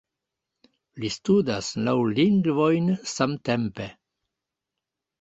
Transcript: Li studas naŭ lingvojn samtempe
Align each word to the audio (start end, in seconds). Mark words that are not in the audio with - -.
Li 1.03 1.11
studas 1.17 1.69
naŭ 1.89 1.95
lingvojn 2.21 2.91
samtempe 3.15 3.91